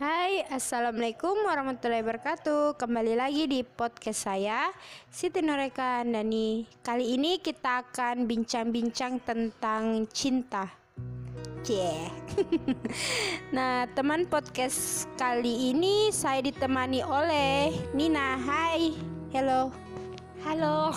Hai, 0.00 0.40
Assalamualaikum 0.48 1.44
warahmatullahi 1.44 2.00
wabarakatuh. 2.00 2.80
Kembali 2.80 3.20
lagi 3.20 3.44
di 3.44 3.60
podcast 3.60 4.24
saya 4.32 4.72
Siti 5.12 5.44
Noreka 5.44 6.00
Andani. 6.00 6.64
Kali 6.80 7.20
ini 7.20 7.36
kita 7.36 7.84
akan 7.84 8.24
bincang-bincang 8.24 9.20
tentang 9.20 10.08
cinta. 10.08 10.72
Cie. 11.60 12.08
Nah 13.52 13.84
teman 13.92 14.24
podcast 14.24 15.04
kali 15.20 15.68
ini 15.76 16.08
saya 16.08 16.40
ditemani 16.48 17.04
oleh 17.04 17.68
Nina. 17.92 18.40
Hai, 18.40 18.96
hello. 19.36 19.68
Halo. 20.48 20.96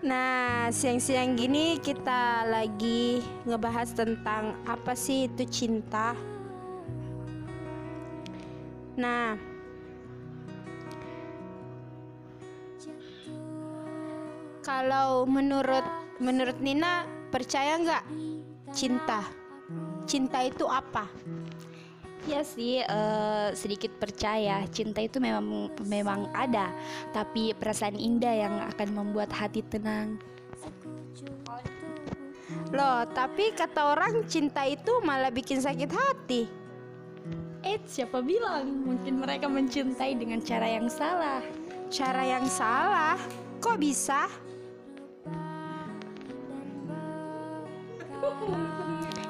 Nah, 0.00 0.72
siang-siang 0.72 1.36
gini 1.36 1.76
kita 1.76 2.48
lagi 2.48 3.20
ngebahas 3.44 3.92
tentang 3.92 4.56
apa 4.64 4.96
sih 4.96 5.28
itu 5.28 5.44
cinta. 5.44 6.16
Nah, 9.00 9.32
kalau 14.60 15.24
menurut 15.24 15.86
menurut 16.20 16.60
Nina 16.60 17.08
percaya 17.32 17.80
nggak 17.80 18.04
cinta? 18.76 19.24
Cinta 20.04 20.44
itu 20.44 20.68
apa? 20.68 21.08
Ya 22.28 22.44
sih 22.44 22.84
eh, 22.84 23.48
sedikit 23.56 23.96
percaya 23.96 24.68
cinta 24.68 25.00
itu 25.00 25.16
memang 25.16 25.72
memang 25.88 26.28
ada, 26.36 26.68
tapi 27.16 27.56
perasaan 27.56 27.96
indah 27.96 28.36
yang 28.36 28.54
akan 28.68 28.88
membuat 28.92 29.32
hati 29.32 29.64
tenang. 29.64 30.20
Loh, 32.70 33.02
tapi 33.16 33.50
kata 33.56 33.96
orang 33.96 34.28
cinta 34.28 34.68
itu 34.68 35.00
malah 35.00 35.32
bikin 35.32 35.58
sakit 35.58 35.88
hati. 35.88 36.59
Eh, 37.60 37.76
siapa 37.84 38.24
bilang? 38.24 38.88
Mungkin 38.88 39.20
mereka 39.20 39.44
mencintai 39.44 40.16
dengan 40.16 40.40
cara 40.40 40.64
yang 40.64 40.88
salah. 40.88 41.44
Cara 41.92 42.22
yang 42.24 42.46
salah, 42.48 43.20
kok 43.60 43.76
bisa? 43.76 44.30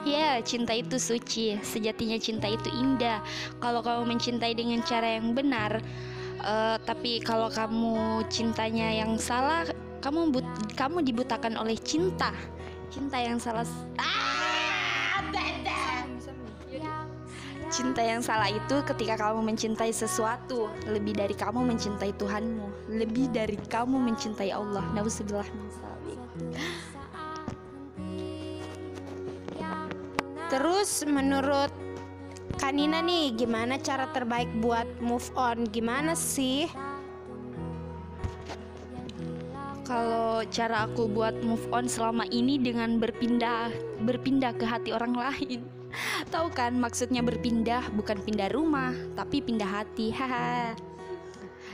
Ya, 0.06 0.38
cinta 0.46 0.78
itu 0.78 0.94
suci. 1.00 1.58
Sejatinya 1.58 2.22
cinta 2.22 2.46
itu 2.46 2.70
indah. 2.70 3.18
Kalau 3.58 3.82
kamu 3.82 4.14
mencintai 4.14 4.54
dengan 4.54 4.78
cara 4.86 5.18
yang 5.18 5.34
benar, 5.34 5.82
eh, 6.38 6.76
tapi 6.86 7.18
kalau 7.26 7.50
kamu 7.50 8.22
cintanya 8.30 8.94
yang 8.94 9.18
salah, 9.18 9.66
kamu 9.98 10.30
but, 10.30 10.46
kamu 10.78 11.02
dibutakan 11.02 11.58
oleh 11.58 11.74
cinta. 11.82 12.30
Cinta 12.94 13.18
yang 13.18 13.42
salah. 13.42 13.66
Ah. 13.98 14.20
Cinta 17.70 18.02
yang 18.02 18.18
salah 18.18 18.50
itu 18.50 18.82
ketika 18.82 19.14
kamu 19.30 19.54
mencintai 19.54 19.94
sesuatu 19.94 20.66
lebih 20.90 21.14
dari 21.14 21.38
kamu 21.38 21.70
mencintai 21.70 22.10
Tuhanmu, 22.18 22.90
lebih 22.90 23.30
dari 23.30 23.54
kamu 23.70 24.10
mencintai 24.10 24.50
Allah. 24.50 24.82
Nauzubillah 24.90 25.46
min. 25.54 25.70
Terus 30.50 31.06
menurut 31.06 31.70
Kanina 32.58 32.98
nih 32.98 33.38
gimana 33.38 33.78
cara 33.78 34.10
terbaik 34.10 34.50
buat 34.58 34.84
move 34.98 35.30
on? 35.38 35.70
Gimana 35.70 36.18
sih? 36.18 36.66
Kalau 39.90 40.46
cara 40.54 40.86
aku 40.86 41.10
buat 41.10 41.34
move 41.42 41.66
on 41.74 41.90
selama 41.90 42.22
ini 42.30 42.62
dengan 42.62 43.02
berpindah 43.02 43.74
berpindah 44.06 44.54
ke 44.54 44.62
hati 44.62 44.94
orang 44.94 45.18
lain. 45.18 45.66
Tahu 46.32 46.46
kan 46.54 46.78
maksudnya 46.78 47.26
berpindah 47.26 47.90
bukan 47.98 48.22
pindah 48.22 48.54
rumah, 48.54 48.94
tapi 49.18 49.42
pindah 49.42 49.66
hati. 49.66 50.14
Haha. 50.18 50.78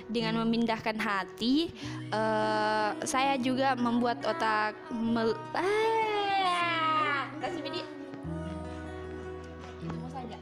Dengan 0.09 0.41
memindahkan 0.41 0.97
hati, 0.97 1.69
eh, 2.09 2.91
saya 3.05 3.37
juga 3.37 3.77
membuat 3.77 4.25
otak 4.25 4.81
mel- 4.97 5.37
ah, 5.53 7.29
kasih 7.45 7.61
mau 9.93 10.09
saja. 10.09 10.37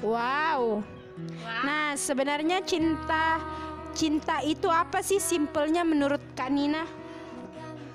Wow. 0.00 0.80
Nah, 1.44 1.92
sebenarnya 1.92 2.64
cinta 2.64 3.36
cinta 3.92 4.40
itu 4.40 4.68
apa 4.68 5.04
sih 5.04 5.20
simpelnya 5.20 5.84
menurut 5.84 6.20
Kanina? 6.32 6.88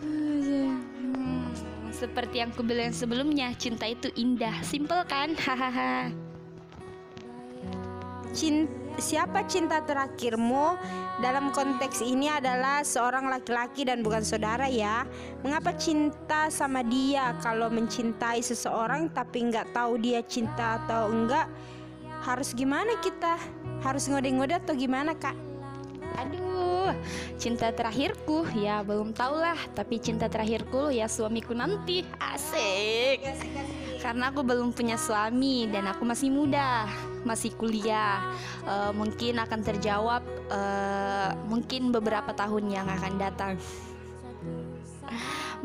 Hmm, 0.01 1.49
seperti 1.89 2.45
yang 2.45 2.53
kubilang 2.53 2.93
sebelumnya, 2.93 3.49
cinta 3.57 3.89
itu 3.89 4.13
indah, 4.13 4.61
simple 4.61 5.01
kan? 5.09 5.33
Hahaha. 5.33 6.13
Cin 8.37 8.69
siapa 9.01 9.49
cinta 9.49 9.81
terakhirmu? 9.81 10.77
Dalam 11.17 11.49
konteks 11.49 12.05
ini 12.05 12.29
adalah 12.29 12.85
seorang 12.85 13.25
laki-laki 13.25 13.81
dan 13.81 14.05
bukan 14.05 14.21
saudara 14.21 14.69
ya. 14.69 15.09
Mengapa 15.41 15.73
cinta 15.73 16.53
sama 16.53 16.85
dia? 16.85 17.33
Kalau 17.41 17.73
mencintai 17.73 18.45
seseorang 18.45 19.09
tapi 19.09 19.49
nggak 19.49 19.73
tahu 19.73 19.97
dia 19.97 20.21
cinta 20.21 20.77
atau 20.85 21.09
enggak, 21.09 21.49
harus 22.21 22.53
gimana 22.53 22.93
kita? 23.01 23.41
Harus 23.81 24.05
ngode-ngode 24.05 24.61
atau 24.61 24.77
gimana 24.77 25.17
kak? 25.17 25.46
Aduh, 26.15 26.95
cinta 27.35 27.69
terakhirku 27.75 28.47
ya 28.55 28.79
belum 28.81 29.11
tahu 29.11 29.35
lah, 29.37 29.59
tapi 29.75 29.99
cinta 29.99 30.31
terakhirku 30.31 30.87
ya 30.93 31.11
suamiku 31.11 31.51
nanti. 31.51 32.07
Asik. 32.21 33.19
Karena 33.99 34.31
aku 34.31 34.45
belum 34.45 34.71
punya 34.71 34.95
suami 34.95 35.67
dan 35.67 35.89
aku 35.91 36.07
masih 36.07 36.31
muda, 36.31 36.87
masih 37.27 37.51
kuliah. 37.59 38.31
Eh, 38.63 38.91
mungkin 38.95 39.41
akan 39.41 39.59
terjawab 39.65 40.23
eh, 40.47 41.29
mungkin 41.49 41.91
beberapa 41.91 42.31
tahun 42.31 42.71
yang 42.71 42.87
akan 42.87 43.13
datang. 43.19 43.59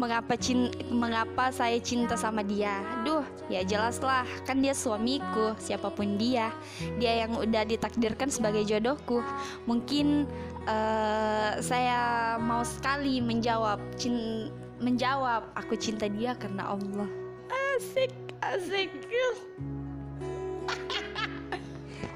Mengapa 0.00 0.41
cin 0.41 0.72
mengapa 0.88 1.53
saya 1.53 1.76
cinta 1.76 2.16
sama 2.16 2.41
dia? 2.41 2.80
Duh, 3.04 3.22
ya 3.53 3.60
jelaslah, 3.60 4.25
kan 4.48 4.58
dia 4.64 4.72
suamiku, 4.72 5.53
siapa 5.60 5.92
pun 5.92 6.16
dia. 6.16 6.48
Dia 6.97 7.26
yang 7.26 7.36
udah 7.36 7.62
ditakdirkan 7.69 8.32
sebagai 8.32 8.64
jodohku. 8.64 9.20
Mungkin 9.69 10.25
eh, 10.64 11.50
saya 11.60 12.00
mau 12.41 12.64
sekali 12.64 13.20
menjawab 13.20 13.78
cin 14.00 14.48
menjawab 14.82 15.53
aku 15.54 15.76
cinta 15.78 16.09
dia 16.09 16.34
karena 16.34 16.72
Allah. 16.72 17.09
Asik, 17.76 18.12
asik. 18.41 18.91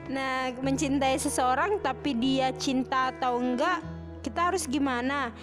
Nah, 0.07 0.55
mencintai 0.63 1.19
seseorang 1.19 1.83
tapi 1.83 2.15
dia 2.15 2.55
cinta 2.55 3.11
atau 3.11 3.43
enggak, 3.43 3.83
kita 4.23 4.55
harus 4.55 4.63
gimana? 4.65 5.35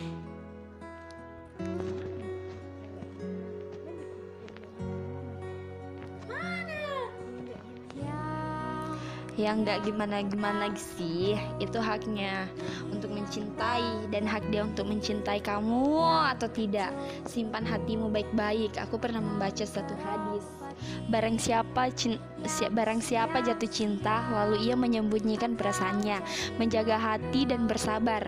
Ya 9.34 9.58
nggak 9.58 9.90
gimana-gimana 9.90 10.70
sih. 10.78 11.34
Itu 11.58 11.82
haknya 11.82 12.46
untuk 12.94 13.10
mencintai 13.18 14.14
Dan 14.14 14.30
hak 14.30 14.46
dia 14.54 14.62
untuk 14.62 14.86
mencintai 14.86 15.42
kamu 15.42 16.02
atau 16.38 16.46
tidak. 16.50 16.94
Simpan 17.26 17.66
hatimu 17.66 18.14
baik-baik. 18.14 18.78
Aku 18.78 19.02
pernah 19.02 19.20
membaca 19.22 19.66
satu 19.66 19.98
hadis. 20.06 20.46
Barang 21.08 21.38
siapa 21.40 21.90
si- 21.96 22.72
barang 22.72 23.00
siapa 23.00 23.40
jatuh 23.40 23.70
cinta 23.70 24.26
lalu 24.34 24.68
ia 24.68 24.76
menyembunyikan 24.76 25.56
perasaannya, 25.56 26.20
menjaga 26.60 26.98
hati 27.00 27.48
dan 27.48 27.70
bersabar, 27.70 28.28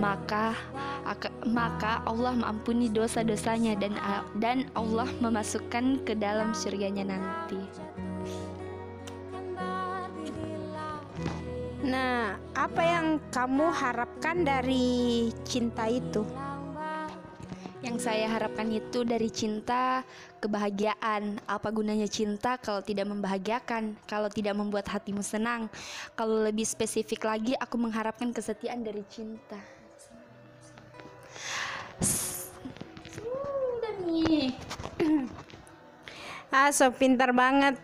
maka 0.00 0.54
aka- 1.04 1.34
maka 1.44 2.00
Allah 2.08 2.32
mengampuni 2.36 2.88
dosa-dosanya 2.88 3.76
dan 3.76 3.94
dan 4.38 4.58
Allah 4.78 5.08
memasukkan 5.20 6.06
ke 6.06 6.14
dalam 6.16 6.56
surganya 6.56 7.04
nanti. 7.04 7.58
Nah, 11.90 12.38
apa 12.54 12.82
yang 12.86 13.18
kamu 13.34 13.66
harapkan 13.74 14.46
dari 14.46 15.26
cinta 15.42 15.90
itu? 15.90 16.22
Yang 17.82 18.06
saya 18.06 18.30
harapkan 18.30 18.70
itu 18.70 19.02
dari 19.02 19.26
cinta 19.26 20.06
kebahagiaan. 20.38 21.42
Apa 21.50 21.74
gunanya 21.74 22.06
cinta 22.06 22.62
kalau 22.62 22.78
tidak 22.78 23.10
membahagiakan, 23.10 23.98
kalau 24.06 24.30
tidak 24.30 24.54
membuat 24.54 24.86
hatimu 24.86 25.18
senang? 25.18 25.66
Kalau 26.14 26.46
lebih 26.46 26.62
spesifik 26.62 27.26
lagi, 27.26 27.58
aku 27.58 27.74
mengharapkan 27.74 28.30
kesetiaan 28.30 28.86
dari 28.86 29.02
cinta. 29.10 29.58
Sudah 31.98 33.94
nih. 34.06 34.54
Ah, 36.54 36.70
so 36.70 36.86
pintar 36.94 37.34
banget, 37.34 37.82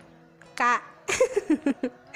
Kak. 0.55 0.95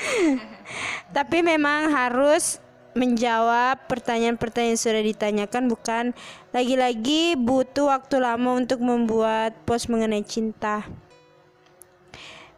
Tapi 1.11 1.43
memang 1.43 1.91
harus 1.91 2.63
menjawab 2.95 3.87
pertanyaan-pertanyaan 3.87 4.75
yang 4.75 4.83
sudah 4.83 5.03
ditanyakan 5.03 5.71
bukan 5.71 6.05
lagi-lagi 6.51 7.39
butuh 7.39 7.91
waktu 7.91 8.19
lama 8.19 8.59
untuk 8.59 8.83
membuat 8.83 9.55
post 9.63 9.87
mengenai 9.87 10.27
cinta. 10.27 10.83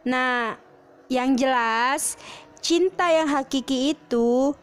Nah, 0.01 0.57
yang 1.07 1.37
jelas 1.37 2.17
cinta 2.59 3.07
yang 3.13 3.29
hakiki 3.29 3.93
itu 3.93 4.57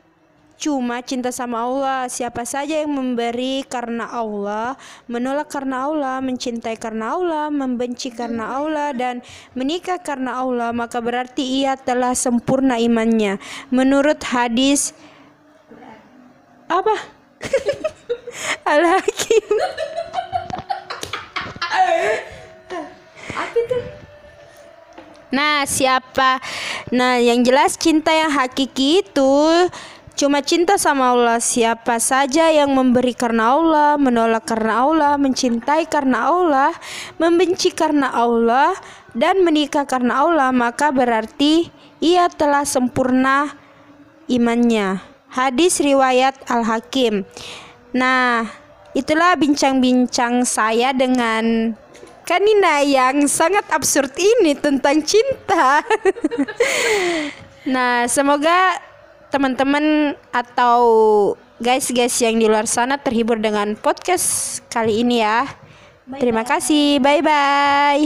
cuma 0.60 1.00
cinta 1.00 1.32
sama 1.32 1.64
Allah. 1.64 2.04
Siapa 2.12 2.44
saja 2.44 2.76
yang 2.84 2.92
memberi 2.92 3.64
karena 3.64 4.12
Allah, 4.12 4.76
menolak 5.08 5.48
karena 5.48 5.88
Allah, 5.88 6.20
mencintai 6.20 6.76
karena 6.76 7.16
Allah, 7.16 7.48
membenci 7.48 8.12
karena 8.12 8.60
Allah 8.60 8.92
dan 8.92 9.24
menikah 9.56 9.96
karena 9.96 10.44
Allah, 10.44 10.76
maka 10.76 11.00
berarti 11.00 11.64
ia 11.64 11.80
telah 11.80 12.12
sempurna 12.12 12.76
imannya. 12.76 13.40
Menurut 13.72 14.20
hadis 14.28 14.92
apa? 16.68 16.94
Al-Hakim. 18.70 19.46
Apa 23.32 23.56
itu? 23.56 23.78
Nah, 25.30 25.62
siapa? 25.62 26.42
Nah, 26.90 27.22
yang 27.22 27.46
jelas 27.46 27.78
cinta 27.78 28.10
yang 28.10 28.34
hakiki 28.34 29.06
itu 29.06 29.34
cuma 30.20 30.44
cinta 30.44 30.76
sama 30.76 31.16
Allah. 31.16 31.40
Siapa 31.40 31.96
saja 31.96 32.52
yang 32.52 32.76
memberi 32.76 33.16
karena 33.16 33.56
Allah, 33.56 33.96
menolak 33.96 34.44
karena 34.44 34.84
Allah, 34.84 35.12
mencintai 35.16 35.88
karena 35.88 36.28
Allah, 36.28 36.76
membenci 37.16 37.72
karena 37.72 38.12
Allah, 38.12 38.76
dan 39.16 39.40
menikah 39.40 39.88
karena 39.88 40.20
Allah, 40.28 40.52
maka 40.52 40.92
berarti 40.92 41.72
ia 42.04 42.28
telah 42.28 42.68
sempurna 42.68 43.56
imannya. 44.28 45.00
Hadis 45.32 45.80
riwayat 45.80 46.36
Al-Hakim. 46.52 47.24
Nah, 47.96 48.44
itulah 48.92 49.40
bincang-bincang 49.40 50.44
saya 50.44 50.92
dengan 50.92 51.72
Kanina 52.28 52.78
yang 52.86 53.26
sangat 53.26 53.66
absurd 53.74 54.14
ini 54.14 54.54
tentang 54.54 55.02
cinta. 55.02 55.82
nah, 57.74 58.06
semoga 58.06 58.89
teman-teman 59.30 60.18
atau 60.34 60.82
guys-guys 61.62 62.18
yang 62.20 62.36
di 62.36 62.50
luar 62.50 62.66
sana 62.66 62.98
terhibur 62.98 63.38
dengan 63.38 63.78
podcast 63.78 64.60
kali 64.68 65.06
ini 65.06 65.22
ya. 65.22 65.46
Terima 66.18 66.42
kasih. 66.42 66.98
Bye 66.98 67.22
bye. 67.22 68.04